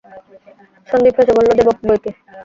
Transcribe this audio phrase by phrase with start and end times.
[0.87, 2.11] সন্দীপ হেসে বললে, দেব বৈকি।